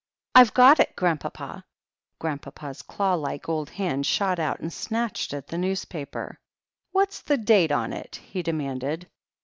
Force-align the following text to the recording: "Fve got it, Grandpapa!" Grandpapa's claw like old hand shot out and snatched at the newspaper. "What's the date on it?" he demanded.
"Fve 0.35 0.51
got 0.55 0.79
it, 0.79 0.95
Grandpapa!" 0.95 1.63
Grandpapa's 2.17 2.81
claw 2.81 3.13
like 3.13 3.47
old 3.47 3.69
hand 3.69 4.07
shot 4.07 4.39
out 4.39 4.59
and 4.59 4.73
snatched 4.73 5.31
at 5.31 5.45
the 5.49 5.59
newspaper. 5.59 6.39
"What's 6.91 7.21
the 7.21 7.37
date 7.37 7.71
on 7.71 7.93
it?" 7.93 8.15
he 8.15 8.41
demanded. 8.41 9.07